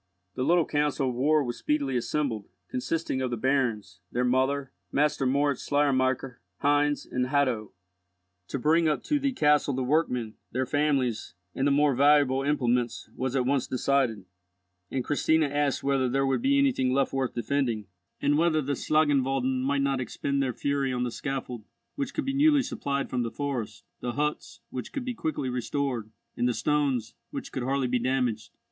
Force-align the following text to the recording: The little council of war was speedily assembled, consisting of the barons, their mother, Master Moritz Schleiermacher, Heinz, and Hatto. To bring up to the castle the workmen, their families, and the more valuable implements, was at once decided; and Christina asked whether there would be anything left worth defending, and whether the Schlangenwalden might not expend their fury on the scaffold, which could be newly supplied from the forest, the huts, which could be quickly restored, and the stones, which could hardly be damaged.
The 0.33 0.41
little 0.41 0.65
council 0.65 1.09
of 1.09 1.13
war 1.15 1.43
was 1.43 1.59
speedily 1.59 1.95
assembled, 1.95 2.47
consisting 2.71 3.21
of 3.21 3.29
the 3.29 3.37
barons, 3.37 3.99
their 4.11 4.23
mother, 4.23 4.71
Master 4.91 5.27
Moritz 5.27 5.61
Schleiermacher, 5.63 6.41
Heinz, 6.61 7.05
and 7.05 7.27
Hatto. 7.27 7.71
To 8.47 8.57
bring 8.57 8.87
up 8.87 9.03
to 9.03 9.19
the 9.19 9.31
castle 9.31 9.75
the 9.75 9.83
workmen, 9.83 10.33
their 10.51 10.65
families, 10.65 11.35
and 11.53 11.67
the 11.67 11.71
more 11.71 11.93
valuable 11.93 12.41
implements, 12.41 13.11
was 13.15 13.35
at 13.35 13.45
once 13.45 13.67
decided; 13.67 14.25
and 14.89 15.03
Christina 15.05 15.47
asked 15.47 15.83
whether 15.83 16.09
there 16.09 16.25
would 16.25 16.41
be 16.41 16.57
anything 16.57 16.91
left 16.91 17.13
worth 17.13 17.35
defending, 17.35 17.85
and 18.19 18.39
whether 18.39 18.59
the 18.63 18.73
Schlangenwalden 18.73 19.61
might 19.61 19.83
not 19.83 20.01
expend 20.01 20.41
their 20.41 20.51
fury 20.51 20.91
on 20.91 21.03
the 21.03 21.11
scaffold, 21.11 21.63
which 21.93 22.15
could 22.15 22.25
be 22.25 22.33
newly 22.33 22.63
supplied 22.63 23.07
from 23.07 23.21
the 23.21 23.29
forest, 23.29 23.85
the 23.99 24.13
huts, 24.13 24.61
which 24.71 24.93
could 24.93 25.05
be 25.05 25.13
quickly 25.13 25.47
restored, 25.47 26.09
and 26.35 26.49
the 26.49 26.55
stones, 26.55 27.13
which 27.29 27.51
could 27.51 27.61
hardly 27.61 27.85
be 27.85 27.99
damaged. 27.99 28.49